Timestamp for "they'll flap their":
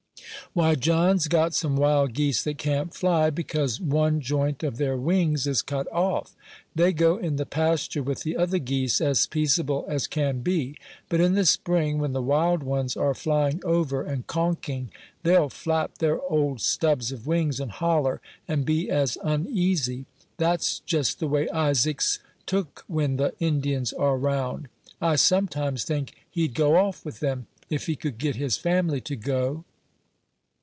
15.23-16.19